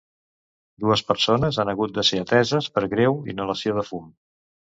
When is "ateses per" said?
2.23-2.85